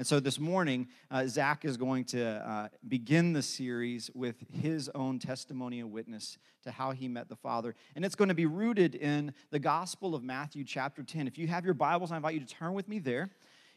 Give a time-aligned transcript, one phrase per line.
[0.00, 4.88] And so this morning, uh, Zach is going to uh, begin the series with his
[4.94, 7.74] own testimony and witness to how he met the Father.
[7.94, 11.26] And it's going to be rooted in the Gospel of Matthew, chapter 10.
[11.26, 13.28] If you have your Bibles, I invite you to turn with me there.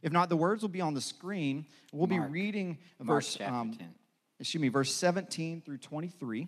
[0.01, 1.65] If not, the words will be on the screen.
[1.91, 2.31] We'll Mark.
[2.31, 3.93] be reading verse, um, 10.
[4.39, 6.47] excuse me, verse 17 through 23.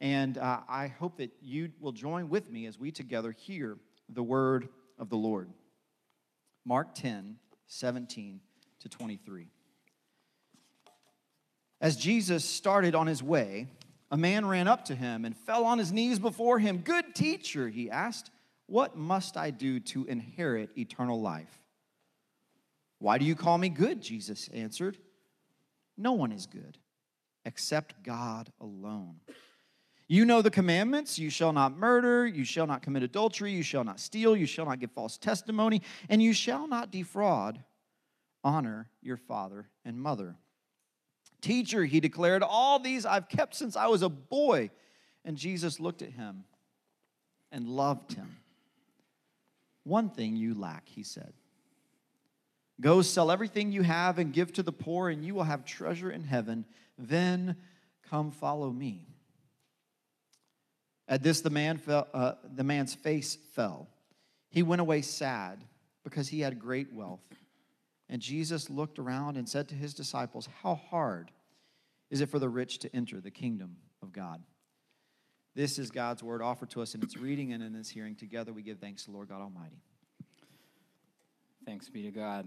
[0.00, 3.76] And uh, I hope that you will join with me as we together hear
[4.08, 5.50] the word of the Lord.
[6.64, 7.36] Mark 10,
[7.70, 8.40] 17
[8.80, 9.46] to 23.
[11.80, 13.68] As Jesus started on his way,
[14.10, 16.78] a man ran up to him and fell on his knees before him.
[16.78, 18.30] Good teacher, he asked,
[18.66, 21.60] what must I do to inherit eternal life?
[22.98, 24.02] Why do you call me good?
[24.02, 24.98] Jesus answered.
[25.96, 26.76] No one is good
[27.44, 29.20] except God alone.
[30.12, 33.84] You know the commandments you shall not murder, you shall not commit adultery, you shall
[33.84, 37.62] not steal, you shall not give false testimony, and you shall not defraud.
[38.42, 40.34] Honor your father and mother.
[41.40, 44.70] Teacher, he declared, all these I've kept since I was a boy.
[45.24, 46.42] And Jesus looked at him
[47.52, 48.38] and loved him.
[49.84, 51.34] One thing you lack, he said.
[52.80, 56.10] Go sell everything you have and give to the poor, and you will have treasure
[56.10, 56.64] in heaven.
[56.98, 57.54] Then
[58.10, 59.06] come follow me.
[61.10, 63.88] At this, the, man fell, uh, the man's face fell.
[64.48, 65.64] He went away sad
[66.04, 67.20] because he had great wealth.
[68.08, 71.32] And Jesus looked around and said to his disciples, How hard
[72.10, 74.40] is it for the rich to enter the kingdom of God?
[75.56, 78.14] This is God's word offered to us in its reading and in its hearing.
[78.14, 79.82] Together we give thanks to Lord God Almighty.
[81.66, 82.46] Thanks be to God.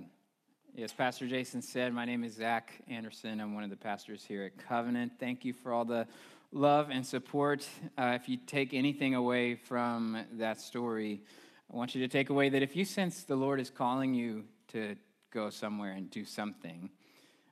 [0.73, 3.41] Yes, Pastor Jason said, My name is Zach Anderson.
[3.41, 5.11] I'm one of the pastors here at Covenant.
[5.19, 6.07] Thank you for all the
[6.53, 7.67] love and support.
[7.97, 11.23] Uh, if you take anything away from that story,
[11.71, 14.45] I want you to take away that if you sense the Lord is calling you
[14.69, 14.95] to
[15.31, 16.91] go somewhere and do something,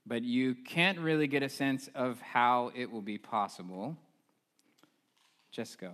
[0.05, 3.97] but you can't really get a sense of how it will be possible,
[5.51, 5.91] just go.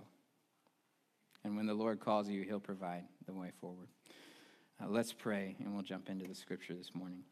[1.44, 3.88] And when the Lord calls you, He'll provide the way forward.
[4.82, 7.22] Uh, let's pray, and we'll jump into the scripture this morning.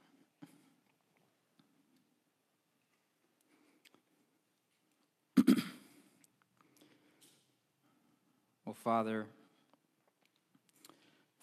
[8.66, 9.27] Well, Father,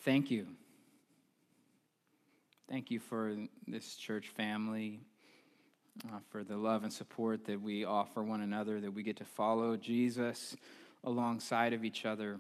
[0.02, 0.46] thank you.
[2.70, 3.36] Thank you for
[3.68, 5.00] this church family,
[6.10, 9.26] uh, for the love and support that we offer one another, that we get to
[9.26, 10.56] follow Jesus
[11.04, 12.40] alongside of each other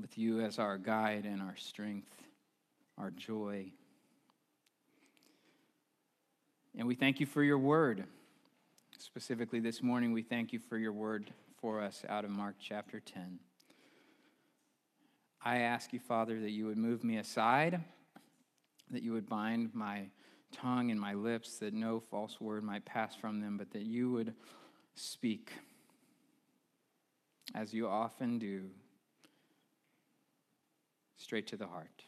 [0.00, 2.22] with you as our guide and our strength
[2.98, 3.72] our joy.
[6.76, 8.04] And we thank you for your word.
[8.98, 13.00] Specifically, this morning, we thank you for your word for us out of Mark chapter
[13.00, 13.38] 10.
[15.44, 17.80] I ask you, Father, that you would move me aside,
[18.90, 20.06] that you would bind my
[20.52, 24.12] tongue and my lips, that no false word might pass from them, but that you
[24.12, 24.34] would
[24.94, 25.50] speak
[27.54, 28.70] as you often do,
[31.16, 32.04] straight to the heart.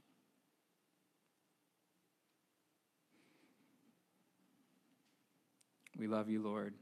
[5.99, 6.75] We love you, Lord.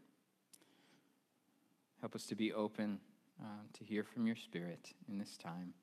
[2.01, 2.99] Help us to be open
[3.41, 5.75] uh, to hear from your Spirit in this time.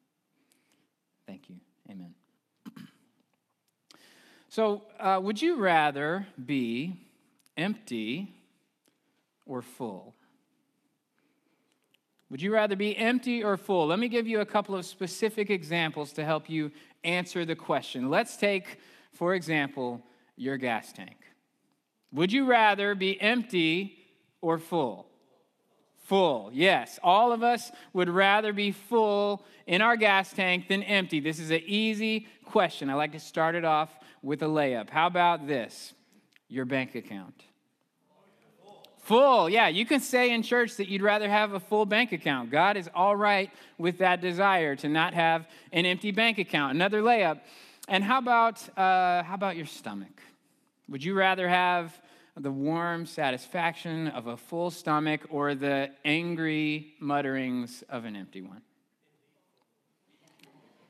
[1.29, 1.57] Thank you.
[1.91, 2.15] Amen.
[4.49, 6.99] so, uh, would you rather be
[7.55, 8.33] empty
[9.45, 10.15] or full?
[12.31, 13.85] Would you rather be empty or full?
[13.85, 16.71] Let me give you a couple of specific examples to help you
[17.03, 18.09] answer the question.
[18.09, 18.79] Let's take,
[19.13, 20.01] for example,
[20.35, 21.17] your gas tank.
[22.11, 23.99] Would you rather be empty
[24.41, 25.08] or full?
[26.09, 26.97] Full, yes.
[27.03, 31.19] All of us would rather be full in our gas tank than empty.
[31.19, 32.89] This is an easy question.
[32.89, 33.91] I like to start it off
[34.23, 34.89] with a layup.
[34.89, 35.93] How about this?
[36.47, 37.43] Your bank account.
[39.03, 39.67] Full, yeah.
[39.67, 42.49] You can say in church that you'd rather have a full bank account.
[42.49, 46.73] God is all right with that desire to not have an empty bank account.
[46.73, 47.41] Another layup.
[47.87, 50.23] And how about uh, how about your stomach?
[50.87, 51.95] Would you rather have
[52.39, 58.61] the warm satisfaction of a full stomach or the angry mutterings of an empty one?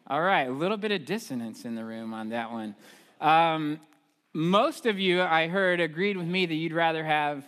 [0.06, 2.76] All right, a little bit of dissonance in the room on that one.
[3.20, 3.80] Um,
[4.32, 7.44] most of you, I heard, agreed with me that you'd rather have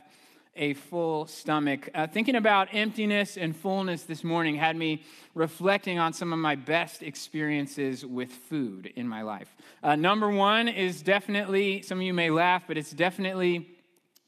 [0.56, 1.90] a full stomach.
[1.94, 5.04] Uh, thinking about emptiness and fullness this morning had me
[5.34, 9.56] reflecting on some of my best experiences with food in my life.
[9.82, 13.70] Uh, number one is definitely, some of you may laugh, but it's definitely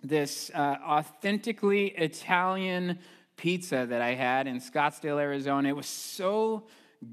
[0.04, 3.00] this uh, authentically Italian
[3.38, 5.70] pizza that I had in Scottsdale, Arizona.
[5.70, 6.64] It was so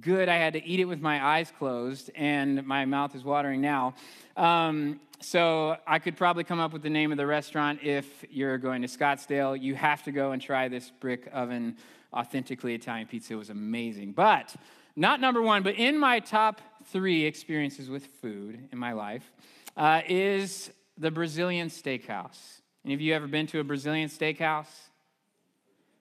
[0.01, 3.61] good I had to eat it with my eyes closed, and my mouth is watering
[3.61, 3.95] now.
[4.37, 8.59] Um, so I could probably come up with the name of the restaurant if you're
[8.59, 9.61] going to Scottsdale.
[9.61, 11.77] You have to go and try this brick oven,
[12.13, 13.35] authentically Italian pizza.
[13.35, 14.13] It was amazing.
[14.13, 14.55] But
[14.97, 19.31] not number one, but in my top three experiences with food in my life
[19.77, 22.60] uh, is the Brazilian steakhouse.
[22.91, 24.90] Any of you ever been to a Brazilian steakhouse?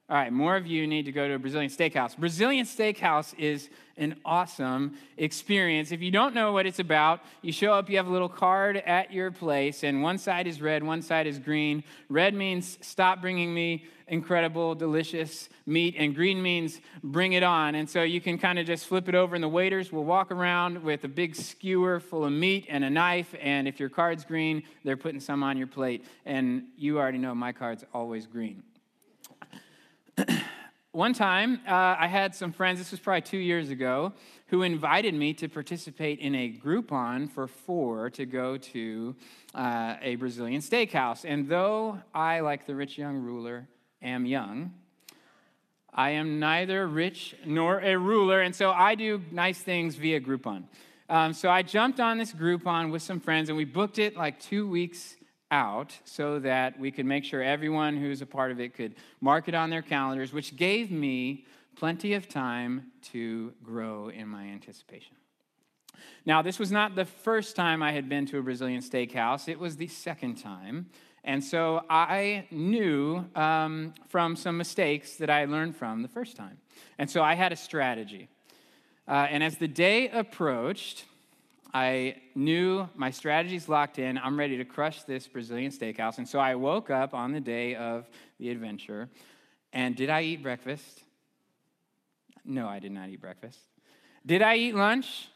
[0.10, 2.18] All right, more of you need to go to a Brazilian steakhouse.
[2.18, 5.92] Brazilian steakhouse is an awesome experience.
[5.92, 8.78] If you don't know what it's about, you show up, you have a little card
[8.78, 11.84] at your place, and one side is red, one side is green.
[12.10, 17.76] Red means stop bringing me incredible, delicious meat, and green means bring it on.
[17.76, 20.32] And so you can kind of just flip it over, and the waiters will walk
[20.32, 23.36] around with a big skewer full of meat and a knife.
[23.40, 26.04] And if your card's green, they're putting some on your plate.
[26.26, 28.64] And you already know my card's always green.
[30.92, 34.13] One time, uh, I had some friends, this was probably two years ago,
[34.48, 39.16] who invited me to participate in a Groupon for four to go to
[39.54, 41.25] uh, a Brazilian steakhouse.
[41.25, 43.68] And though I, like the rich young ruler,
[44.01, 44.74] am young,
[45.94, 50.63] I am neither rich nor a ruler, and so I do nice things via Groupon.
[51.10, 54.39] Um, so I jumped on this Groupon with some friends, and we booked it like
[54.39, 55.15] two weeks
[55.51, 59.48] out so that we could make sure everyone who's a part of it could mark
[59.48, 65.16] it on their calendars, which gave me plenty of time to grow in my anticipation.
[66.25, 69.60] Now, this was not the first time I had been to a Brazilian steakhouse, it
[69.60, 70.88] was the second time.
[71.24, 76.57] And so I knew um, from some mistakes that I learned from the first time.
[76.98, 78.30] And so I had a strategy.
[79.07, 81.06] Uh, and as the day approached,
[81.74, 84.18] I knew my strategy's locked in.
[84.18, 86.18] I'm ready to crush this Brazilian steakhouse.
[86.18, 89.10] And so I woke up on the day of the adventure.
[89.71, 91.04] And did I eat breakfast?
[92.44, 93.60] No, I did not eat breakfast.
[94.25, 95.27] Did I eat lunch?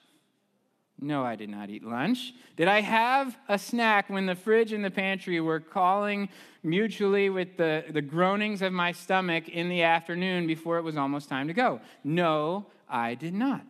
[1.00, 2.34] No, I did not eat lunch.
[2.56, 6.30] Did I have a snack when the fridge and the pantry were calling
[6.64, 11.30] mutually with the, the groanings of my stomach in the afternoon before it was almost
[11.30, 11.82] time to go?
[12.04, 13.66] No, I did not.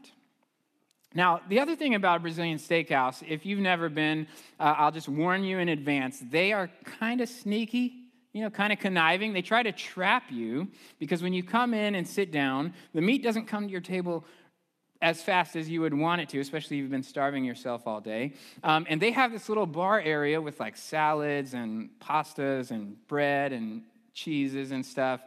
[1.16, 4.28] Now, the other thing about Brazilian steakhouse, if you've never been,
[4.60, 6.70] uh, I'll just warn you in advance, they are
[7.00, 7.94] kind of sneaky,
[8.34, 9.34] you know, kind of conniving.
[9.34, 10.70] They try to trap you
[11.00, 14.26] because when you come in and sit down, the meat doesn't come to your table
[15.04, 18.00] as fast as you would want it to, especially if you've been starving yourself all
[18.00, 18.34] day.
[18.64, 23.52] Um, and they have this little bar area with like salads and pastas and bread
[23.52, 23.84] and
[24.14, 25.22] cheeses and stuff.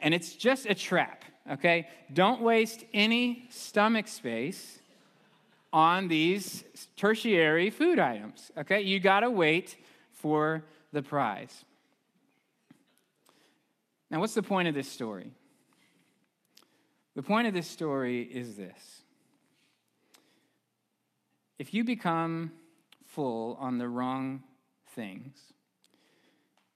[0.00, 1.88] And it's just a trap, okay?
[2.12, 4.79] Don't waste any stomach space
[5.72, 6.64] on these
[6.96, 8.50] tertiary food items.
[8.58, 9.76] Okay, you got to wait
[10.12, 11.64] for the prize.
[14.10, 15.30] Now, what's the point of this story?
[17.14, 19.02] The point of this story is this
[21.58, 22.52] if you become
[23.06, 24.42] full on the wrong
[24.94, 25.36] things,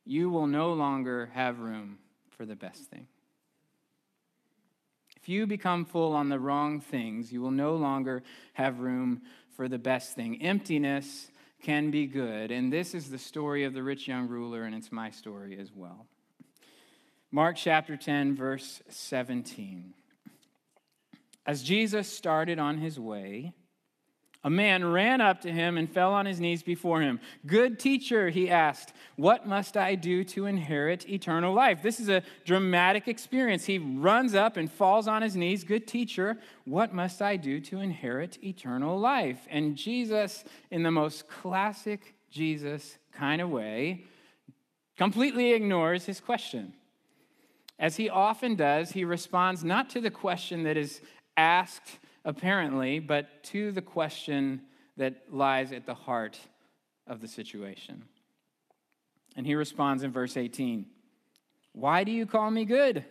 [0.04, 1.98] you will no longer have room
[2.28, 3.06] for the best thing.
[5.24, 8.22] If you become full on the wrong things, you will no longer
[8.52, 9.22] have room
[9.56, 10.42] for the best thing.
[10.42, 11.30] Emptiness
[11.62, 12.50] can be good.
[12.50, 15.72] And this is the story of the rich young ruler, and it's my story as
[15.74, 16.04] well.
[17.32, 19.94] Mark chapter 10, verse 17.
[21.46, 23.54] As Jesus started on his way,
[24.44, 27.18] a man ran up to him and fell on his knees before him.
[27.46, 31.82] Good teacher, he asked, what must I do to inherit eternal life?
[31.82, 33.64] This is a dramatic experience.
[33.64, 35.64] He runs up and falls on his knees.
[35.64, 36.36] Good teacher,
[36.66, 39.46] what must I do to inherit eternal life?
[39.50, 44.04] And Jesus, in the most classic Jesus kind of way,
[44.98, 46.74] completely ignores his question.
[47.78, 51.00] As he often does, he responds not to the question that is
[51.36, 54.62] asked apparently, but to the question
[54.96, 56.38] that lies at the heart
[57.06, 58.04] of the situation.
[59.36, 60.86] And he responds in verse 18
[61.72, 63.04] Why do you call me good?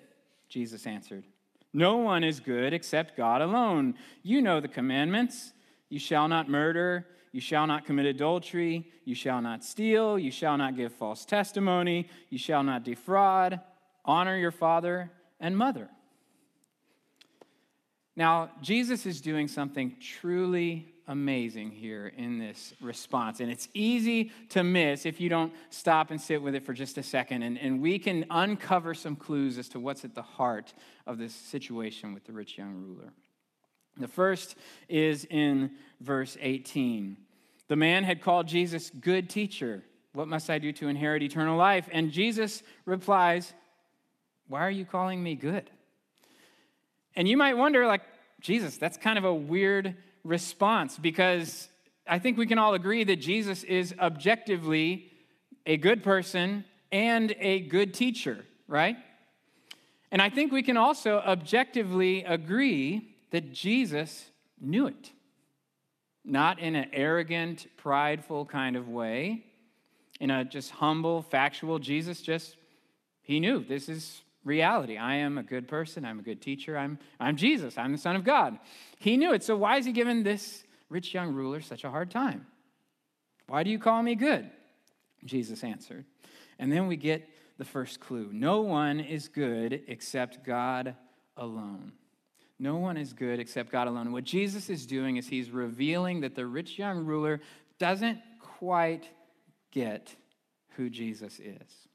[0.50, 1.26] Jesus answered.
[1.74, 3.96] No one is good except God alone.
[4.22, 5.54] You know the commandments
[5.90, 10.58] you shall not murder, you shall not commit adultery, you shall not steal, you shall
[10.58, 13.60] not give false testimony, you shall not defraud,
[14.06, 15.90] honor your father and mother.
[18.16, 23.40] Now, Jesus is doing something truly amazing here in this response.
[23.40, 26.98] And it's easy to miss if you don't stop and sit with it for just
[26.98, 27.44] a second.
[27.44, 30.74] And, and we can uncover some clues as to what's at the heart
[31.06, 33.12] of this situation with the rich young ruler.
[33.98, 34.56] The first
[34.88, 37.18] is in verse 18.
[37.68, 39.84] The man had called Jesus good teacher.
[40.14, 41.90] What must I do to inherit eternal life?
[41.92, 43.54] And Jesus replies,
[44.48, 45.70] Why are you calling me good?
[47.16, 48.02] And you might wonder, like,
[48.42, 51.70] Jesus, that's kind of a weird response because
[52.08, 55.12] I think we can all agree that Jesus is objectively
[55.66, 58.98] a good person and a good teacher, right?
[60.12, 64.30] And I think we can also objectively agree that Jesus
[64.60, 65.12] knew it.
[66.26, 69.46] Not in an arrogant, prideful kind of way,
[70.20, 72.56] in a just humble, factual, Jesus just,
[73.22, 74.98] he knew this is reality.
[74.98, 76.06] I am a good person.
[76.06, 76.78] I'm a good teacher.
[76.78, 77.78] I'm, I'm Jesus.
[77.78, 78.60] I'm the Son of God.
[79.00, 79.44] He knew it.
[79.44, 82.46] So why is he giving this rich young ruler such a hard time?
[83.48, 84.50] Why do you call me good?
[85.26, 86.06] Jesus answered.
[86.60, 90.96] And then we get the first clue no one is good except God
[91.38, 91.94] alone.
[92.60, 94.12] No one is good except God alone.
[94.12, 97.42] What Jesus is doing is he's revealing that the rich young ruler
[97.80, 99.10] doesn't quite
[99.72, 100.16] get
[100.76, 101.88] who Jesus is.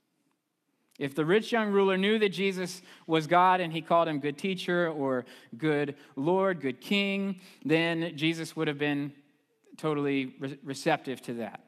[0.99, 4.37] If the rich young ruler knew that Jesus was God and he called him good
[4.37, 5.25] teacher or
[5.57, 9.12] good Lord, good king, then Jesus would have been
[9.76, 11.61] totally re- receptive to that.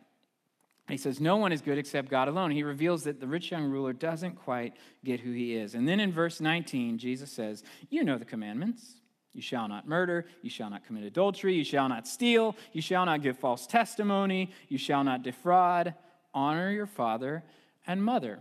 [0.89, 2.51] He says, No one is good except God alone.
[2.51, 5.75] He reveals that the rich young ruler doesn't quite get who he is.
[5.75, 8.97] And then in verse 19, Jesus says, You know the commandments.
[9.33, 10.27] You shall not murder.
[10.43, 11.55] You shall not commit adultery.
[11.55, 12.57] You shall not steal.
[12.73, 14.51] You shall not give false testimony.
[14.69, 15.95] You shall not defraud.
[16.35, 17.45] Honor your father
[17.87, 18.41] and mother.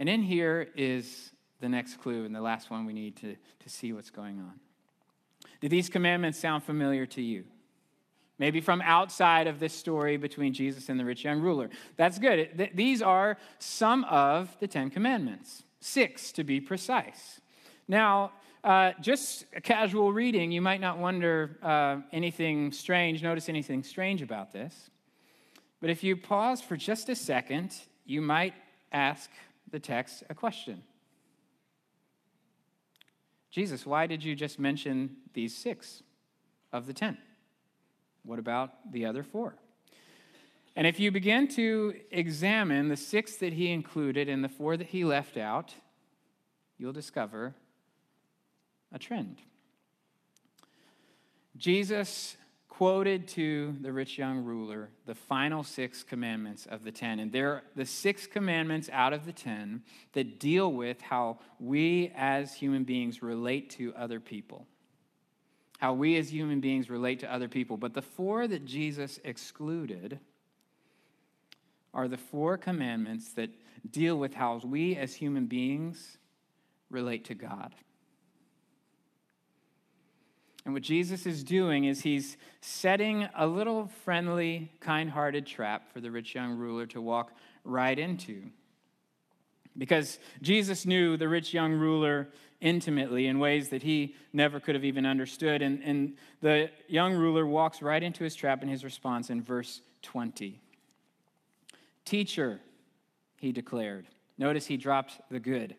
[0.00, 1.30] And in here is
[1.60, 4.54] the next clue and the last one we need to, to see what's going on.
[5.60, 7.44] Do these commandments sound familiar to you?
[8.38, 11.68] Maybe from outside of this story between Jesus and the rich young ruler.
[11.98, 12.70] That's good.
[12.74, 17.42] These are some of the Ten Commandments, six to be precise.
[17.86, 18.32] Now,
[18.64, 24.22] uh, just a casual reading, you might not wonder uh, anything strange, notice anything strange
[24.22, 24.88] about this.
[25.82, 27.76] But if you pause for just a second,
[28.06, 28.54] you might
[28.92, 29.28] ask
[29.70, 30.82] the text a question
[33.50, 36.02] Jesus, why did you just mention these six
[36.72, 37.18] of the ten?
[38.22, 39.56] What about the other four?
[40.76, 44.88] And if you begin to examine the six that he included and the four that
[44.88, 45.74] he left out,
[46.78, 47.54] you'll discover
[48.92, 49.38] a trend.
[51.56, 52.36] Jesus
[52.80, 57.18] quoted to the rich young ruler the final six commandments of the ten.
[57.18, 59.82] And they're the six commandments out of the ten
[60.14, 64.66] that deal with how we as human beings relate to other people
[65.78, 67.76] how we as human beings relate to other people.
[67.76, 70.18] But the four that Jesus excluded
[71.92, 73.50] are the four commandments that
[73.90, 76.16] deal with how we as human beings
[76.90, 77.74] relate to God.
[80.64, 86.00] And what Jesus is doing is he's setting a little friendly, kind hearted trap for
[86.00, 87.32] the rich young ruler to walk
[87.64, 88.42] right into.
[89.78, 92.28] Because Jesus knew the rich young ruler
[92.60, 95.62] intimately in ways that he never could have even understood.
[95.62, 99.80] And, and the young ruler walks right into his trap in his response in verse
[100.02, 100.60] 20.
[102.04, 102.60] Teacher,
[103.38, 104.06] he declared.
[104.36, 105.76] Notice he dropped the good.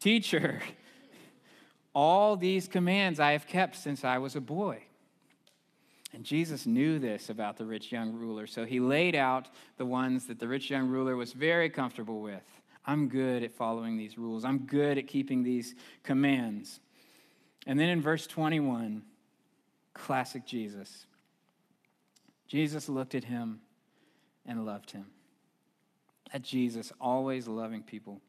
[0.00, 0.60] Teacher,
[1.94, 4.82] all these commands I have kept since I was a boy.
[6.12, 9.48] And Jesus knew this about the rich young ruler, so he laid out
[9.78, 12.42] the ones that the rich young ruler was very comfortable with.
[12.86, 14.44] I'm good at following these rules.
[14.44, 16.80] I'm good at keeping these commands.
[17.66, 19.02] And then in verse 21,
[19.94, 21.06] classic Jesus.
[22.46, 23.60] Jesus looked at him
[24.46, 25.06] and loved him.
[26.32, 28.20] At Jesus, always loving people.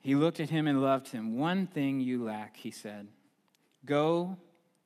[0.00, 1.36] He looked at him and loved him.
[1.36, 3.08] One thing you lack, he said.
[3.84, 4.36] Go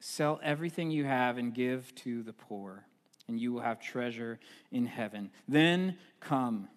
[0.00, 2.84] sell everything you have and give to the poor,
[3.28, 4.40] and you will have treasure
[4.70, 5.30] in heaven.
[5.46, 6.68] Then come,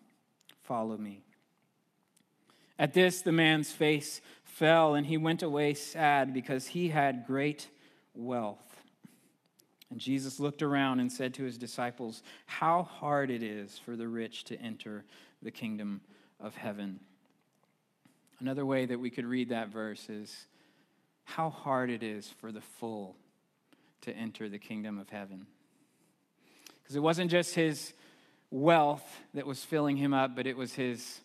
[0.63, 1.23] follow me.
[2.77, 7.69] At this, the man's face fell, and he went away sad because he had great
[8.13, 8.59] wealth.
[9.89, 14.07] And Jesus looked around and said to his disciples, How hard it is for the
[14.07, 15.05] rich to enter
[15.41, 16.01] the kingdom
[16.39, 16.99] of heaven.
[18.39, 20.45] Another way that we could read that verse is,
[21.23, 23.15] How hard it is for the full
[24.01, 25.47] to enter the kingdom of heaven.
[26.81, 27.93] Because it wasn't just his
[28.51, 31.21] wealth that was filling him up, but it was his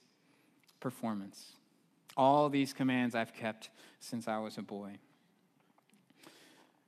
[0.80, 1.52] performance.
[2.16, 4.92] All these commands I've kept since I was a boy.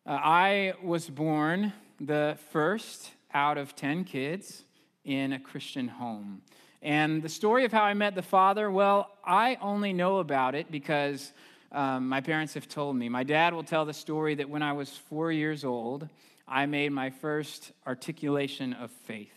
[0.05, 4.65] Uh, I was born the first out of 10 kids
[5.05, 6.43] in a Christian home.
[6.83, 10.71] And the story of how I met the Father, well, I only know about it
[10.71, 11.33] because
[11.71, 13.09] um, my parents have told me.
[13.09, 16.09] My dad will tell the story that when I was four years old,
[16.49, 19.31] I made my first articulation of faith.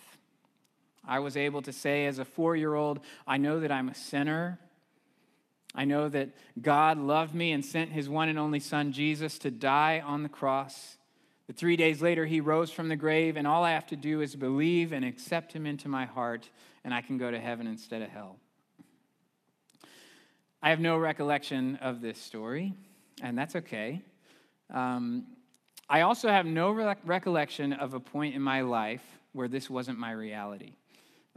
[1.07, 3.95] I was able to say as a four year old, I know that I'm a
[3.95, 4.59] sinner.
[5.75, 9.51] I know that God loved me and sent his one and only Son, Jesus, to
[9.51, 10.97] die on the cross.
[11.45, 14.21] That three days later, he rose from the grave, and all I have to do
[14.21, 16.49] is believe and accept him into my heart,
[16.85, 18.37] and I can go to heaven instead of hell.
[20.61, 22.73] I have no recollection of this story,
[23.21, 24.01] and that's okay.
[24.73, 25.25] Um,
[25.89, 29.99] I also have no re- recollection of a point in my life where this wasn't
[29.99, 30.73] my reality.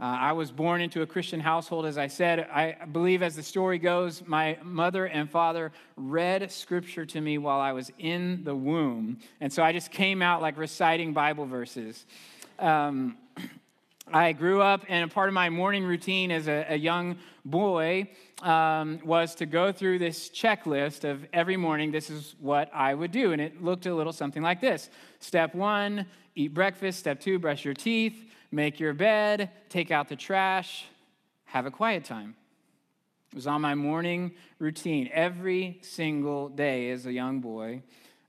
[0.01, 2.41] Uh, I was born into a Christian household, as I said.
[2.41, 7.59] I believe, as the story goes, my mother and father read scripture to me while
[7.59, 9.19] I was in the womb.
[9.41, 12.07] And so I just came out like reciting Bible verses.
[12.59, 13.17] Um,
[14.13, 18.11] I grew up, and a part of my morning routine as a, a young boy
[18.43, 23.11] um, was to go through this checklist of every morning, this is what I would
[23.11, 23.33] do.
[23.33, 26.99] And it looked a little something like this Step one, eat breakfast.
[26.99, 30.87] Step two, brush your teeth make your bed, take out the trash,
[31.47, 32.35] have a quiet time.
[33.33, 37.83] It was on my morning routine every single day as a young boy.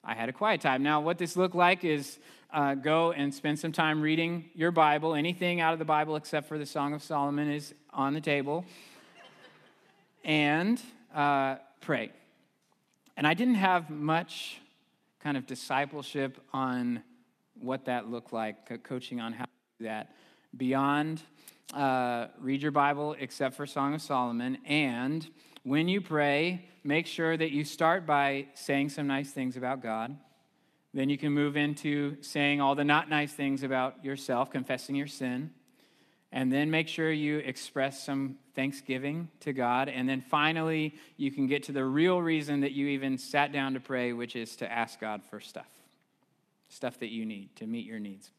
[0.03, 0.83] I had a quiet time.
[0.83, 2.19] Now, what this looked like is
[2.51, 5.15] uh, go and spend some time reading your Bible.
[5.15, 8.65] Anything out of the Bible except for the Song of Solomon is on the table.
[10.24, 10.82] and
[11.13, 12.12] uh, pray.
[13.18, 14.60] And I didn't have much
[15.20, 17.03] kind of discipleship on
[17.60, 20.13] what that looked like, coaching on how to do that
[20.56, 21.22] beyond
[21.74, 24.58] uh, read your Bible except for Song of Solomon.
[24.65, 25.27] And
[25.63, 30.18] when you pray, make sure that you start by saying some nice things about God.
[30.93, 35.08] Then you can move into saying all the not nice things about yourself, confessing your
[35.08, 35.51] sin.
[36.31, 39.89] And then make sure you express some thanksgiving to God.
[39.89, 43.74] And then finally, you can get to the real reason that you even sat down
[43.74, 45.67] to pray, which is to ask God for stuff
[46.72, 48.29] stuff that you need to meet your needs.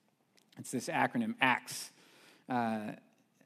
[0.57, 1.91] It's this acronym ACTS
[2.49, 2.93] uh,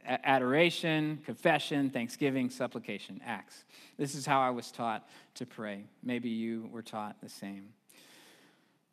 [0.07, 3.65] adoration, confession, thanksgiving, supplication, acts.
[3.97, 5.85] This is how I was taught to pray.
[6.03, 7.69] Maybe you were taught the same.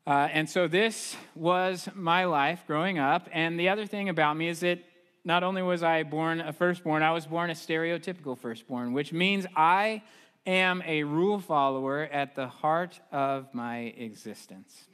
[0.06, 3.30] Uh, and so this was my life growing up.
[3.32, 4.80] And the other thing about me is that
[5.24, 9.46] not only was I born a firstborn, I was born a stereotypical firstborn, which means
[9.56, 10.02] I
[10.48, 14.86] am a rule follower at the heart of my existence.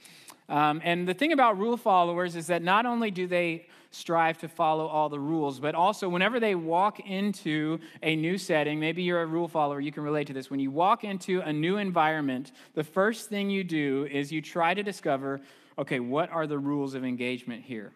[0.50, 4.48] Um, and the thing about rule followers is that not only do they strive to
[4.48, 9.22] follow all the rules, but also whenever they walk into a new setting, maybe you're
[9.22, 10.50] a rule follower, you can relate to this.
[10.50, 14.74] When you walk into a new environment, the first thing you do is you try
[14.74, 15.42] to discover
[15.80, 17.92] okay, what are the rules of engagement here?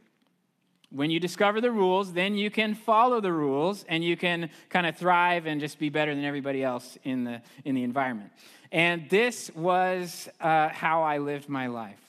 [0.92, 4.86] When you discover the rules, then you can follow the rules and you can kind
[4.86, 8.32] of thrive and just be better than everybody else in the, in the environment.
[8.72, 12.01] And this was uh, how I lived my life.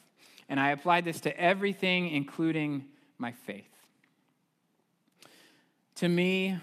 [0.53, 2.85] And I applied this to everything, including
[3.17, 3.65] my faith.
[5.95, 6.59] To me,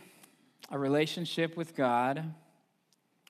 [0.70, 2.36] a relationship with God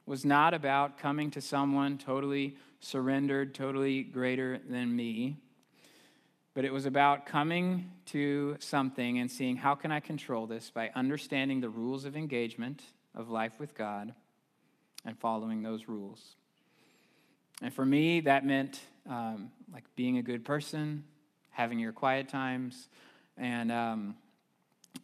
[0.05, 5.37] was not about coming to someone totally surrendered, totally greater than me,
[6.53, 10.91] but it was about coming to something and seeing how can I control this by
[10.93, 12.83] understanding the rules of engagement
[13.15, 14.13] of life with God
[15.05, 16.35] and following those rules.
[17.61, 21.03] And for me, that meant um, like being a good person,
[21.49, 22.87] having your quiet times,
[23.37, 24.15] and um,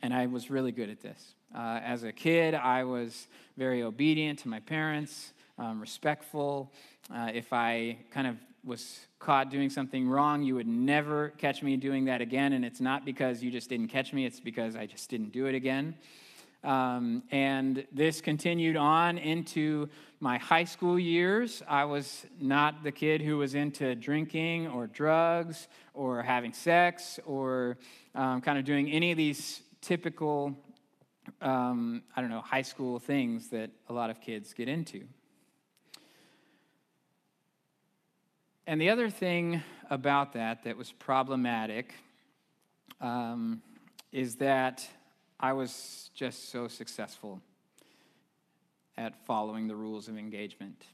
[0.01, 1.35] and I was really good at this.
[1.53, 6.71] Uh, as a kid, I was very obedient to my parents, um, respectful.
[7.13, 11.77] Uh, if I kind of was caught doing something wrong, you would never catch me
[11.77, 12.53] doing that again.
[12.53, 15.45] And it's not because you just didn't catch me, it's because I just didn't do
[15.45, 15.95] it again.
[16.65, 19.87] Um, and this continued on into
[20.19, 21.61] my high school years.
[21.67, 27.77] I was not the kid who was into drinking or drugs or having sex or
[28.15, 30.57] um, kind of doing any of these typical,
[31.39, 35.03] um, I don't know, high school things that a lot of kids get into.
[38.65, 41.93] And the other thing about that that was problematic
[42.99, 43.61] um,
[44.11, 44.87] is that
[45.39, 47.41] I was just so successful
[48.97, 50.85] at following the rules of engagement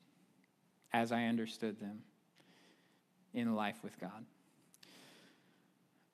[0.92, 2.02] as I understood them
[3.34, 4.26] in life with God.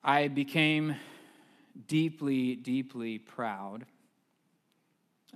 [0.04, 0.94] I became
[1.86, 3.86] deeply, deeply proud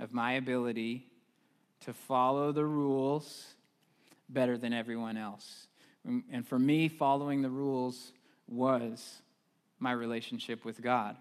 [0.01, 1.07] of my ability
[1.81, 3.55] to follow the rules
[4.29, 5.67] better than everyone else.
[6.05, 8.13] And for me, following the rules
[8.47, 9.23] was
[9.79, 11.17] my relationship with God.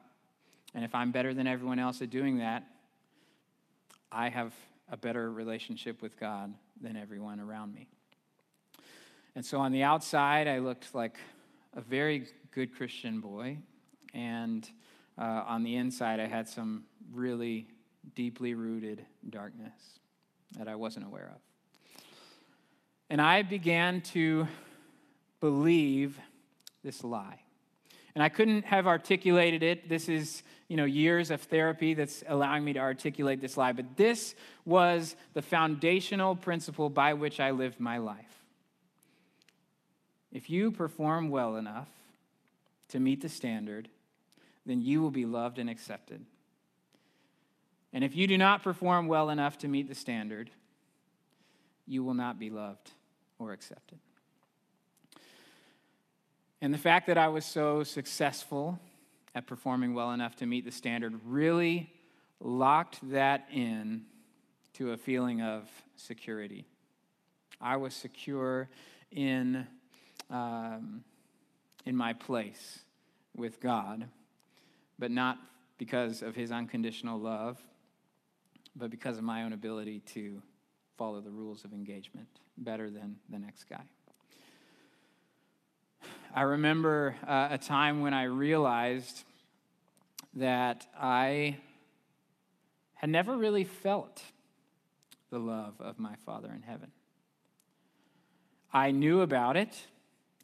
[0.74, 2.64] And if I'm better than everyone else at doing that,
[4.12, 4.54] I have
[4.92, 7.88] a better relationship with God than everyone around me.
[9.36, 11.18] And so on the outside, I looked like
[11.76, 13.58] a very good Christian boy.
[14.14, 14.70] And
[15.18, 17.68] uh, on the inside, I had some really
[18.16, 20.00] deeply rooted darkness
[20.58, 22.04] that I wasn't aware of.
[23.10, 24.48] And I began to
[25.40, 26.18] believe
[26.84, 27.40] this lie.
[28.16, 29.88] And I couldn't have articulated it.
[29.88, 33.74] This is, you know, years of therapy that's allowing me to articulate this lie.
[33.74, 38.46] But this was the foundational principle by which I lived my life.
[40.32, 41.90] If you perform well enough
[42.88, 43.90] to meet the standard,
[44.66, 46.26] then you will be loved and accepted.
[47.92, 50.52] And if you do not perform well enough to meet the standard,
[51.86, 52.92] you will not be loved
[53.40, 54.00] or accepted.
[56.62, 58.80] And the fact that I was so successful
[59.34, 61.92] at performing well enough to meet the standard really
[62.40, 64.04] locked that in
[64.74, 66.66] to a feeling of security.
[67.60, 68.70] I was secure
[69.12, 69.68] in,
[70.30, 71.04] um,
[71.86, 72.80] in my place
[73.36, 74.08] with God,
[74.98, 75.38] but not
[75.78, 77.60] because of his unconditional love,
[78.76, 80.42] but because of my own ability to
[80.98, 83.84] follow the rules of engagement better than the next guy.
[86.34, 89.24] I remember uh, a time when I realized
[90.36, 91.58] that I
[92.94, 94.22] had never really felt
[95.30, 96.92] the love of my Father in heaven.
[98.72, 99.76] I knew about it.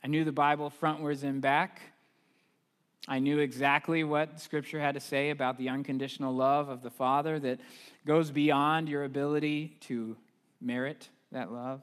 [0.03, 1.79] I knew the Bible frontwards and back.
[3.07, 7.39] I knew exactly what Scripture had to say about the unconditional love of the Father
[7.39, 7.61] that
[8.05, 10.17] goes beyond your ability to
[10.59, 11.81] merit that love.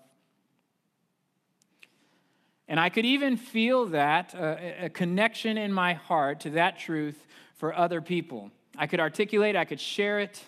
[2.66, 7.26] And I could even feel that, uh, a connection in my heart to that truth
[7.56, 8.50] for other people.
[8.76, 10.42] I could articulate, I could share it.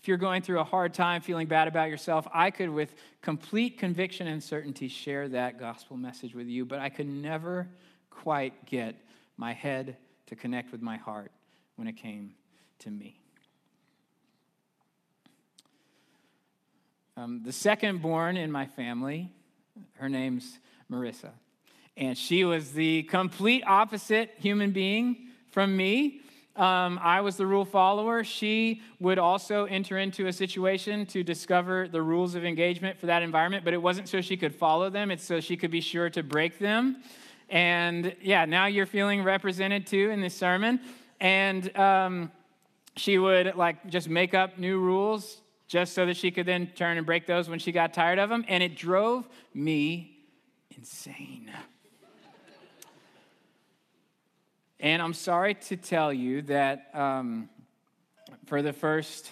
[0.00, 3.78] If you're going through a hard time, feeling bad about yourself, I could, with complete
[3.78, 6.64] conviction and certainty, share that gospel message with you.
[6.64, 7.68] But I could never
[8.10, 8.96] quite get
[9.36, 11.32] my head to connect with my heart
[11.76, 12.34] when it came
[12.80, 13.20] to me.
[17.16, 19.32] Um, the second born in my family,
[19.94, 20.58] her name's
[20.90, 21.32] Marissa.
[21.98, 26.20] And she was the complete opposite human being from me.
[26.54, 28.22] Um, I was the rule follower.
[28.22, 33.22] She would also enter into a situation to discover the rules of engagement for that
[33.22, 36.08] environment, but it wasn't so she could follow them, it's so she could be sure
[36.10, 37.02] to break them.
[37.48, 40.80] And yeah, now you're feeling represented too in this sermon.
[41.20, 42.30] And um,
[42.96, 46.96] she would like just make up new rules just so that she could then turn
[46.96, 48.44] and break those when she got tired of them.
[48.46, 50.16] And it drove me
[50.76, 51.50] insane.
[54.80, 57.48] And I'm sorry to tell you that um,
[58.46, 59.28] for the first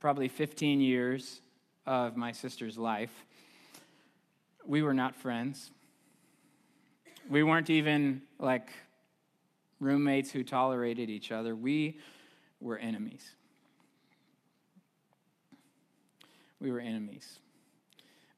[0.00, 1.40] probably 15 years
[1.86, 3.12] of my sister's life,
[4.66, 5.70] we were not friends.
[7.28, 8.68] We weren't even like
[9.78, 11.54] roommates who tolerated each other.
[11.54, 11.98] We
[12.60, 13.30] were enemies.
[16.60, 17.38] We were enemies.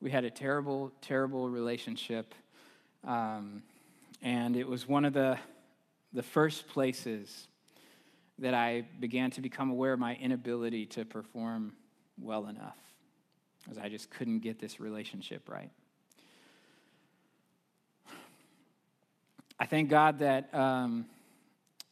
[0.02, 2.34] We had a terrible, terrible relationship.
[3.04, 3.62] Um,
[4.20, 5.38] and it was one of the
[6.12, 7.48] the first places
[8.38, 11.75] that I began to become aware of my inability to perform
[12.20, 12.77] well enough,
[13.70, 15.70] as I just couldn't get this relationship right.
[19.59, 21.07] I thank God that um,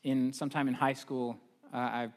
[0.03, 1.37] in sometime in high school,
[1.73, 2.09] uh, I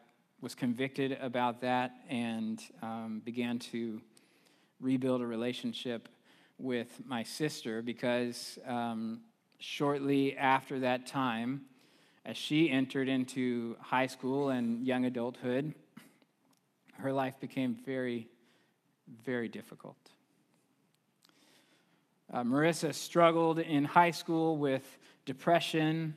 [0.42, 4.02] was convicted about that and um, began to
[4.80, 6.10] rebuild a relationship
[6.58, 9.22] with my sister because um,
[9.60, 11.62] shortly after that time,
[12.26, 15.74] as she entered into high school and young adulthood,
[17.00, 18.28] her life became very,
[19.26, 19.98] very difficult.
[22.32, 26.16] Uh, Marissa struggled in high school with depression,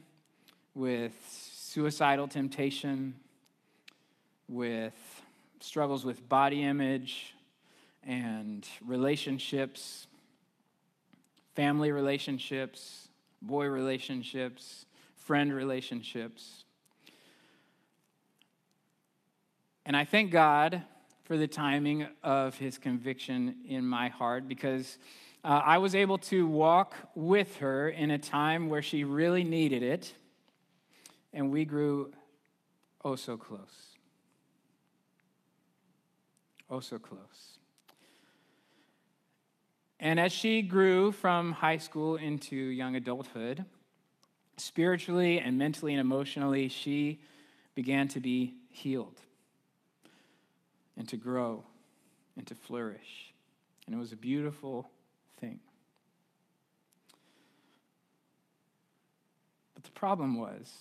[0.74, 3.14] with suicidal temptation,
[4.48, 4.94] with
[5.60, 7.34] struggles with body image
[8.04, 10.06] and relationships,
[11.54, 13.08] family relationships,
[13.42, 14.85] boy relationships,
[15.26, 16.64] friend relationships.
[19.84, 20.84] And I thank God
[21.24, 24.98] for the timing of his conviction in my heart because
[25.42, 29.82] uh, I was able to walk with her in a time where she really needed
[29.82, 30.14] it,
[31.32, 32.12] and we grew
[33.04, 33.96] oh so close.
[36.70, 37.58] Oh so close.
[39.98, 43.64] And as she grew from high school into young adulthood,
[44.56, 47.20] spiritually and mentally and emotionally, she
[47.74, 49.20] began to be healed
[50.96, 51.64] and to grow
[52.36, 53.32] and to flourish.
[53.86, 54.90] And it was a beautiful
[55.40, 55.60] thing.
[59.74, 60.72] But the problem was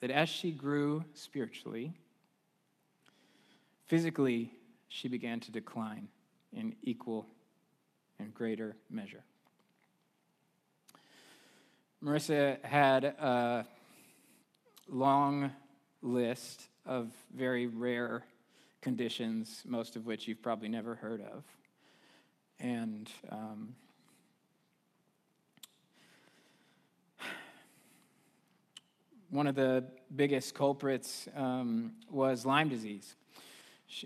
[0.00, 1.92] that as she grew spiritually,
[3.86, 4.52] physically,
[4.88, 6.08] she began to decline
[6.52, 7.26] in equal
[8.18, 9.22] and greater measure.
[12.04, 13.64] Marissa had a
[14.88, 15.52] long
[16.02, 18.24] list of very rare
[18.80, 21.44] conditions, most of which you've probably never heard of.
[22.58, 23.76] And um,
[29.30, 29.84] one of the
[30.16, 33.14] biggest culprits um, was Lyme disease.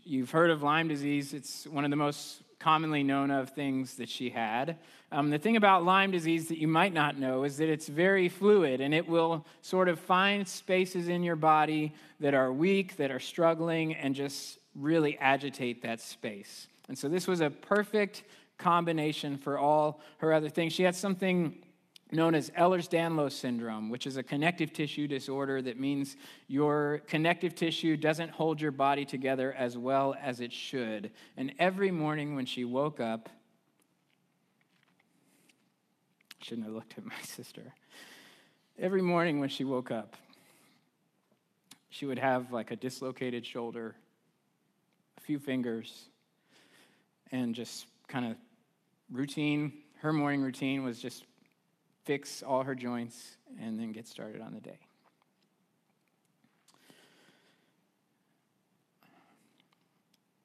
[0.05, 4.11] You've heard of Lyme disease, it's one of the most commonly known of things that
[4.11, 4.77] she had.
[5.13, 8.29] Um, the thing about Lyme disease that you might not know is that it's very
[8.29, 13.11] fluid and it will sort of find spaces in your body that are weak, that
[13.13, 16.67] are struggling, and just really agitate that space.
[16.89, 18.25] And so this was a perfect
[18.59, 20.73] combination for all her other things.
[20.73, 21.57] She had something
[22.13, 26.17] known as Ehlers-Danlos syndrome, which is a connective tissue disorder that means
[26.47, 31.11] your connective tissue doesn't hold your body together as well as it should.
[31.37, 33.29] And every morning when she woke up,
[36.21, 37.75] I shouldn't have looked at my sister.
[38.79, 40.17] Every morning when she woke up,
[41.89, 43.95] she would have like a dislocated shoulder,
[45.17, 46.09] a few fingers,
[47.33, 48.37] and just kind of
[49.11, 49.73] routine.
[50.01, 51.25] Her morning routine was just
[52.05, 54.79] fix all her joints, and then get started on the day.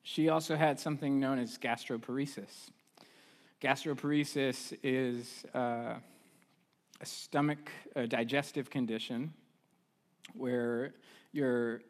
[0.03, 2.71] She also had something known as gastroparesis.
[3.61, 5.93] Gastroparesis is uh,
[6.99, 9.33] a stomach, a digestive condition
[10.33, 10.95] where
[11.31, 11.81] your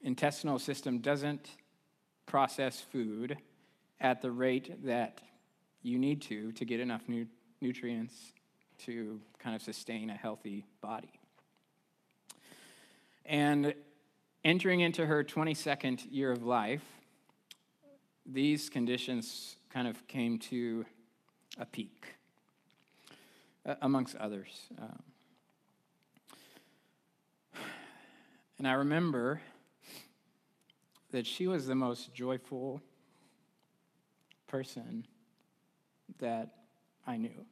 [0.00, 1.50] intestinal system doesn't
[2.24, 3.36] process food
[4.00, 5.20] at the rate that
[5.82, 7.26] you need to to get enough nu-
[7.60, 8.14] nutrients
[8.78, 11.12] to kind of sustain a healthy body.
[13.26, 13.74] And
[14.44, 16.84] entering into her 22nd year of life,
[18.24, 20.86] these conditions kind of came to
[21.58, 22.14] a peak,
[23.66, 24.68] uh, amongst others.
[24.78, 25.02] Um,
[28.58, 29.40] and I remember
[31.10, 32.82] that she was the most joyful
[34.46, 35.06] person
[36.18, 36.54] that
[37.06, 37.46] I knew.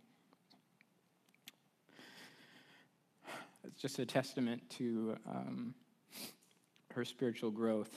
[3.65, 5.75] It's just a testament to um,
[6.93, 7.91] her spiritual growth,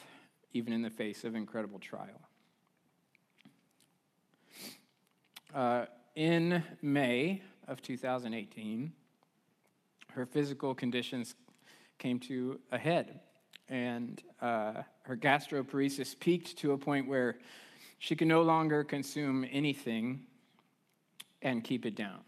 [0.54, 2.22] even in the face of incredible trial.
[5.54, 8.92] Uh, in May of 2018,
[10.12, 11.36] her physical conditions
[11.98, 13.20] came to a head,
[13.68, 17.38] and uh, her gastroparesis peaked to a point where
[18.00, 20.22] she could no longer consume anything
[21.42, 22.22] and keep it down.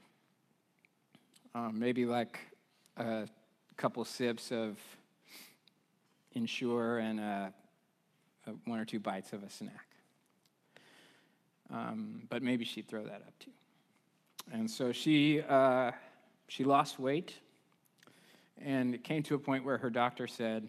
[1.54, 2.40] Um, maybe like
[2.98, 3.28] a
[3.78, 4.78] couple sips of
[6.34, 7.54] Ensure and a,
[8.48, 9.88] a one or two bites of a snack.
[11.70, 13.52] Um, but maybe she'd throw that up too.
[14.52, 15.92] And so she, uh,
[16.48, 17.34] she lost weight,
[18.64, 20.68] and it came to a point where her doctor said,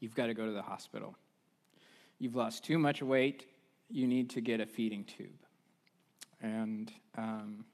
[0.00, 1.14] You've got to go to the hospital.
[2.18, 3.46] You've lost too much weight.
[3.88, 5.28] You need to get a feeding tube.
[6.40, 7.64] And um,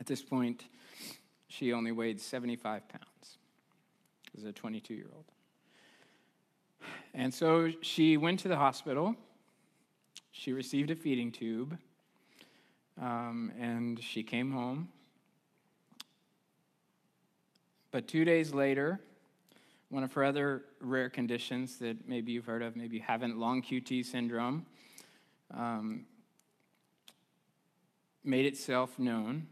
[0.00, 0.64] at this point,
[1.48, 3.38] she only weighed 75 pounds
[4.36, 5.24] as a 22 year old.
[7.14, 9.14] And so she went to the hospital.
[10.32, 11.78] She received a feeding tube.
[13.00, 14.88] Um, and she came home.
[17.90, 19.00] But two days later,
[19.88, 23.62] one of her other rare conditions that maybe you've heard of, maybe you haven't, long
[23.62, 24.66] QT syndrome,
[25.54, 26.06] um,
[28.24, 29.46] made itself known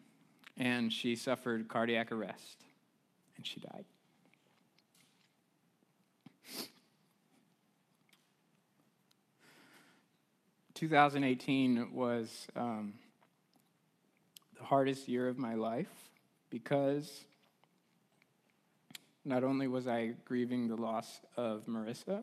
[0.57, 2.64] and she suffered cardiac arrest
[3.37, 3.85] and she died.
[10.74, 12.94] Two thousand eighteen was um,
[14.64, 16.11] hardest year of my life
[16.50, 17.24] because
[19.24, 22.22] not only was I grieving the loss of Marissa,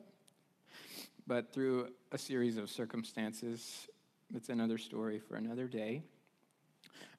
[1.27, 3.87] but through a series of circumstances,
[4.31, 6.03] that's another story for another day.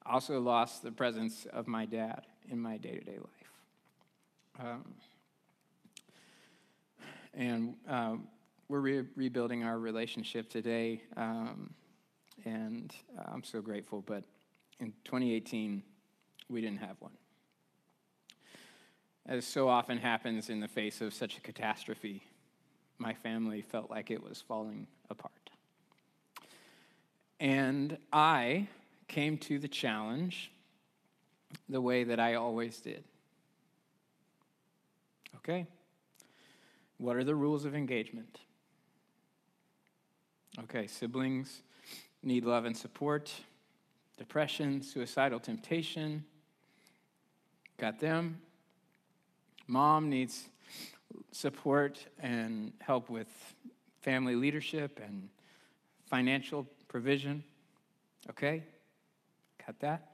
[0.05, 4.67] I also lost the presence of my dad in my day to day life.
[4.67, 4.93] Um,
[7.33, 8.27] and um,
[8.67, 11.73] we're re- rebuilding our relationship today, um,
[12.45, 12.93] and
[13.25, 14.03] I'm so grateful.
[14.05, 14.23] But
[14.83, 15.81] in 2018,
[16.49, 17.13] we didn't have one.
[19.25, 22.21] As so often happens in the face of such a catastrophe,
[22.97, 25.49] my family felt like it was falling apart.
[27.39, 28.67] And I
[29.07, 30.51] came to the challenge
[31.69, 33.05] the way that I always did.
[35.37, 35.65] Okay?
[36.97, 38.39] What are the rules of engagement?
[40.65, 41.61] Okay, siblings
[42.21, 43.33] need love and support,
[44.17, 46.23] depression, suicidal temptation,
[47.77, 48.39] got them.
[49.67, 50.49] Mom needs
[51.31, 53.27] support and help with
[54.01, 55.29] family leadership and
[56.09, 57.43] financial provision.
[58.29, 58.63] Okay?
[59.65, 60.11] Got that?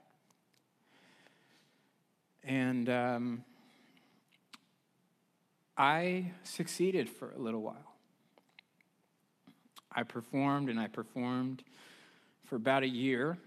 [2.42, 3.44] And um,
[5.76, 7.94] I succeeded for a little while.
[9.92, 11.62] I performed and I performed
[12.46, 13.38] for about a year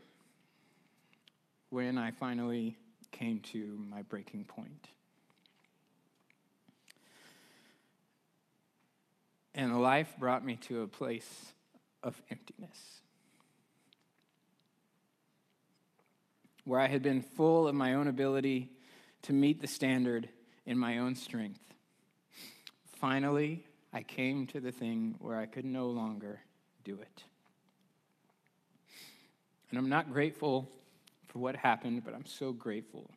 [1.73, 2.77] when I finally
[3.11, 4.89] came to my breaking point.
[9.55, 11.27] And life brought me to a place
[12.03, 12.77] of emptiness.
[16.63, 18.69] Where I had been full of my own ability
[19.23, 20.29] to meet the standard
[20.67, 21.73] in my own strength.
[22.97, 26.39] Finally, I came to the thing where I could no longer
[26.83, 27.23] do it.
[29.71, 30.69] And I'm not grateful
[31.33, 33.09] for what happened, but I'm so grateful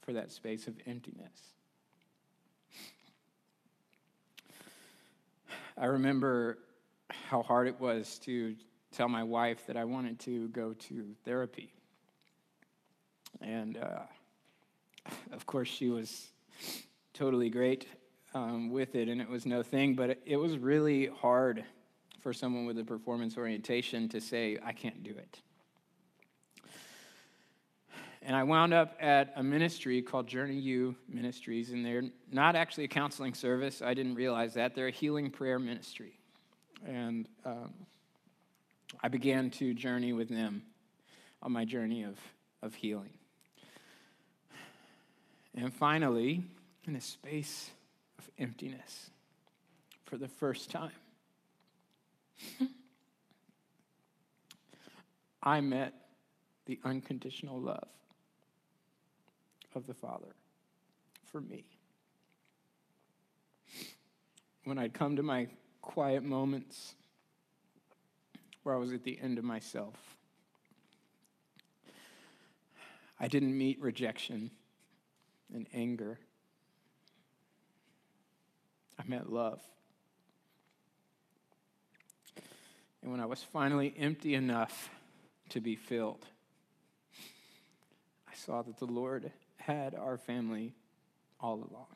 [0.00, 1.52] for that space of emptiness.
[5.76, 6.58] I remember
[7.10, 8.56] how hard it was to
[8.92, 11.74] tell my wife that I wanted to go to therapy.
[13.42, 14.00] And uh,
[15.32, 16.28] of course, she was
[17.12, 17.86] totally great
[18.32, 21.62] um, with it, and it was no thing, but it, it was really hard
[22.20, 25.40] for someone with a performance orientation to say, I can't do it.
[28.26, 32.82] And I wound up at a ministry called Journey U Ministries, and they're not actually
[32.82, 33.80] a counseling service.
[33.80, 34.74] I didn't realize that.
[34.74, 36.18] They're a healing prayer ministry.
[36.84, 37.72] And um,
[39.00, 40.64] I began to journey with them
[41.40, 42.18] on my journey of,
[42.62, 43.12] of healing.
[45.54, 46.42] And finally,
[46.84, 47.70] in a space
[48.18, 49.08] of emptiness,
[50.04, 50.90] for the first time,
[55.44, 55.94] I met
[56.64, 57.86] the unconditional love
[59.76, 60.34] of the Father
[61.30, 61.64] for me.
[64.64, 65.48] When I'd come to my
[65.82, 66.94] quiet moments
[68.62, 69.94] where I was at the end of myself,
[73.20, 74.50] I didn't meet rejection
[75.54, 76.18] and anger.
[78.98, 79.60] I met love.
[83.02, 84.90] And when I was finally empty enough
[85.50, 86.26] to be filled,
[88.28, 89.30] I saw that the Lord
[89.66, 90.72] had our family
[91.40, 91.88] all along.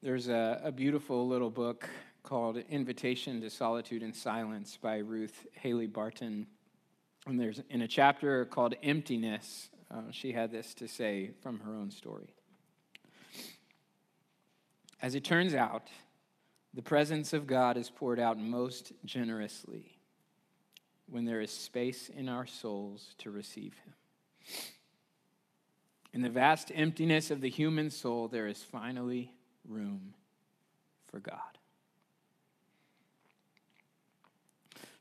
[0.00, 1.88] There's a, a, beautiful little book
[2.22, 6.46] called Invitation to Solitude and Silence by Ruth Haley Barton.
[7.26, 11.74] And there's in a chapter called Emptiness, uh, she had this to say from her
[11.74, 12.28] own story.
[15.02, 15.88] As it turns out,
[16.74, 19.93] the presence of God is poured out most generously
[21.10, 23.94] when there is space in our souls to receive Him.
[26.12, 29.32] In the vast emptiness of the human soul, there is finally
[29.68, 30.14] room
[31.10, 31.38] for God.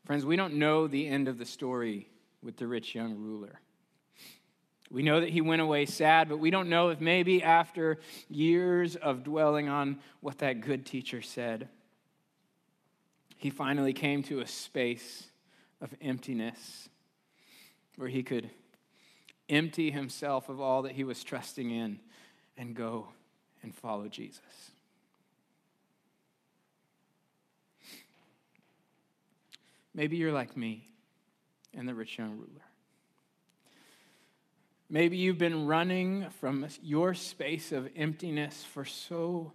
[0.06, 2.10] Friends, we don't know the end of the story
[2.42, 3.60] with the rich young ruler.
[4.92, 8.96] We know that he went away sad, but we don't know if maybe after years
[8.96, 11.70] of dwelling on what that good teacher said,
[13.38, 15.30] he finally came to a space
[15.84, 16.90] of emptiness
[17.98, 18.50] where he could
[19.50, 22.00] empty himself of all that he was trusting in
[22.58, 23.10] and go
[23.62, 24.40] and follow Jesus.
[29.94, 30.88] Maybe you're like me
[31.76, 32.64] and the rich young ruler.
[34.90, 39.52] Maybe you've been running from your space of emptiness for so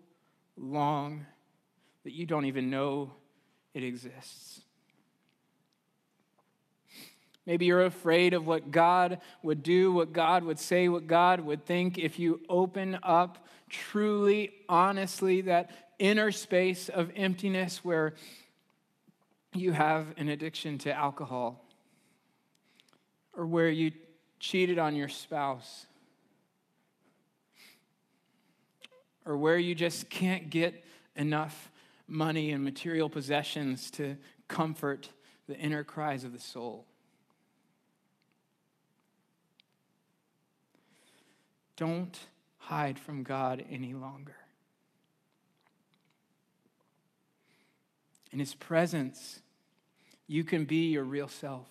[0.56, 1.26] long
[2.04, 3.12] that you don't even know
[3.72, 4.62] it exists.
[7.48, 11.64] Maybe you're afraid of what God would do, what God would say, what God would
[11.64, 18.12] think if you open up truly, honestly, that inner space of emptiness where
[19.54, 21.64] you have an addiction to alcohol
[23.34, 23.92] or where you
[24.38, 25.86] cheated on your spouse
[29.24, 30.84] or where you just can't get
[31.16, 31.70] enough
[32.06, 34.18] money and material possessions to
[34.48, 35.08] comfort
[35.48, 36.84] the inner cries of the soul.
[41.78, 42.18] Don't
[42.58, 44.34] hide from God any longer.
[48.32, 49.40] In His presence,
[50.26, 51.68] you can be your real self.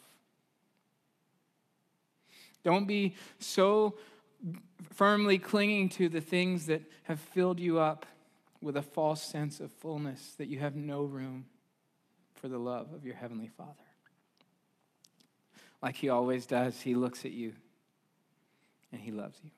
[2.64, 3.95] Don't be so
[4.93, 8.05] firmly clinging to the things that have filled you up
[8.62, 11.45] with a false sense of fullness that you have no room
[12.34, 13.74] for the love of your Heavenly Father.
[15.82, 17.53] like He always does, He looks at you
[18.93, 19.51] and He loves you.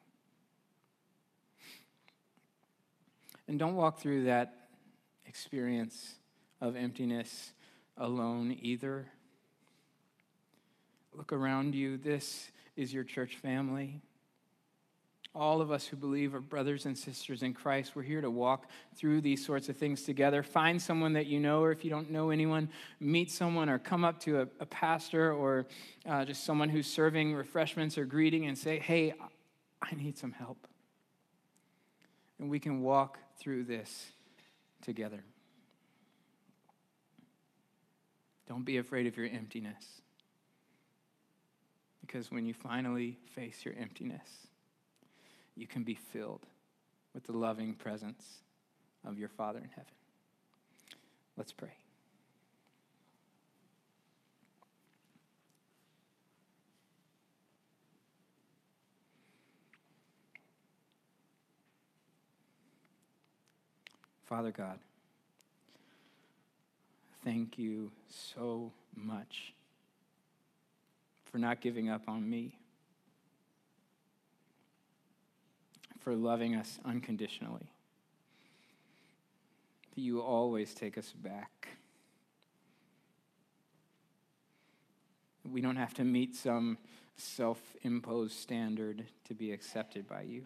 [3.50, 4.54] And don't walk through that
[5.26, 6.14] experience
[6.62, 7.52] of emptiness
[7.98, 9.08] alone either.
[11.16, 11.98] Look around you.
[11.98, 14.02] This is your church family.
[15.34, 17.96] All of us who believe are brothers and sisters in Christ.
[17.96, 20.44] We're here to walk through these sorts of things together.
[20.44, 22.70] Find someone that you know, or if you don't know anyone,
[23.00, 25.66] meet someone or come up to a, a pastor or
[26.08, 29.16] uh, just someone who's serving refreshments or greeting and say, Hey,
[29.82, 30.69] I need some help.
[32.40, 34.08] And we can walk through this
[34.82, 35.24] together.
[38.48, 39.84] Don't be afraid of your emptiness.
[42.02, 44.48] Because when you finally face your emptiness,
[45.56, 46.46] you can be filled
[47.14, 48.24] with the loving presence
[49.06, 49.94] of your Father in heaven.
[51.38, 51.74] Let's pray.
[64.30, 64.78] Father God,
[67.26, 69.54] thank you so much
[71.32, 72.60] for not giving up on me,
[76.00, 77.72] for loving us unconditionally.
[79.96, 81.70] That you always take us back.
[85.44, 86.78] We don't have to meet some
[87.18, 90.46] self imposed standard to be accepted by you.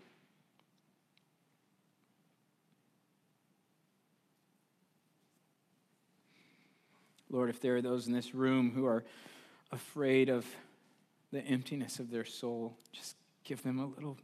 [7.34, 9.04] Lord, if there are those in this room who are
[9.72, 10.46] afraid of
[11.32, 14.20] the emptiness of their soul, just give them a little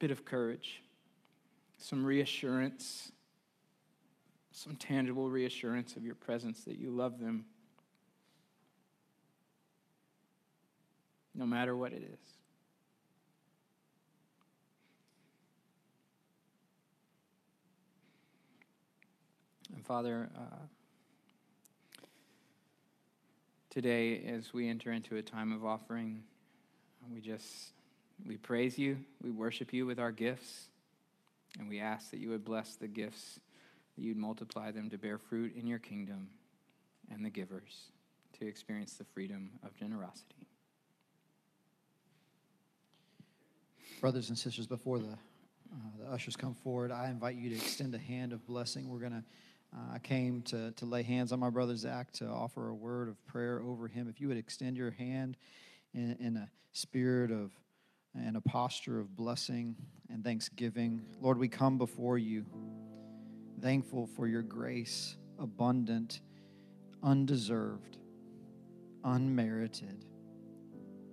[0.00, 0.82] bit of courage,
[1.78, 3.12] some reassurance,
[4.50, 7.44] some tangible reassurance of your presence that you love them,
[11.36, 12.18] no matter what it is.
[19.72, 20.56] And Father, uh,
[23.70, 26.22] today as we enter into a time of offering.
[27.12, 27.72] We just
[28.26, 30.68] we praise you, we worship you with our gifts,
[31.58, 33.38] and we ask that you would bless the gifts,
[33.96, 36.28] that you'd multiply them to bear fruit in your kingdom,
[37.10, 37.90] and the givers
[38.38, 40.46] to experience the freedom of generosity.
[44.00, 47.94] Brothers and sisters, before the, uh, the ushers come forward, I invite you to extend
[47.94, 48.88] a hand of blessing.
[48.88, 49.24] We're going to
[49.74, 53.08] uh, I came to, to lay hands on my brother Zach to offer a word
[53.08, 54.08] of prayer over him.
[54.08, 55.36] If you would extend your hand
[55.92, 57.52] in, in a spirit of
[58.14, 59.76] and a posture of blessing
[60.10, 62.46] and thanksgiving, Lord, we come before you
[63.60, 66.20] thankful for your grace, abundant,
[67.02, 67.98] undeserved,
[69.04, 70.04] unmerited,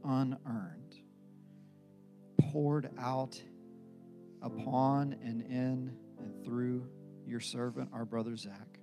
[0.04, 0.96] unearned,
[2.40, 3.42] poured out
[4.42, 6.88] upon and in and through
[7.28, 8.80] your servant, our brother Zach.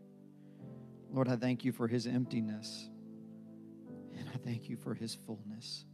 [1.10, 2.88] Lord, I thank you for his emptiness,
[4.16, 5.84] and I thank you for his fullness,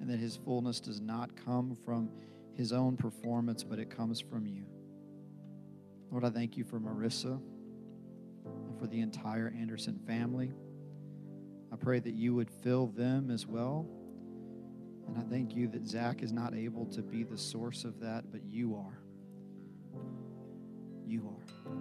[0.00, 2.10] and that his fullness does not come from
[2.54, 4.66] his own performance, but it comes from you.
[6.10, 7.40] Lord, I thank you for Marissa
[8.44, 10.52] and for the entire Anderson family.
[11.72, 13.86] I pray that you would fill them as well.
[15.06, 18.30] And I thank you that Zach is not able to be the source of that,
[18.30, 19.00] but you are
[21.10, 21.72] you are.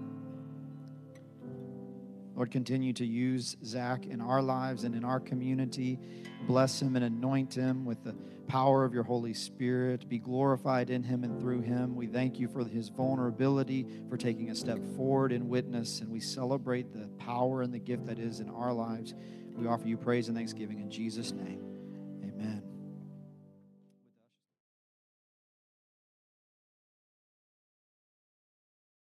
[2.35, 5.99] Lord, continue to use Zach in our lives and in our community.
[6.47, 8.15] Bless him and anoint him with the
[8.47, 10.07] power of your Holy Spirit.
[10.07, 11.95] Be glorified in him and through him.
[11.95, 16.21] We thank you for his vulnerability, for taking a step forward in witness, and we
[16.21, 19.13] celebrate the power and the gift that is in our lives.
[19.55, 21.61] We offer you praise and thanksgiving in Jesus' name.
[22.23, 22.68] Amen.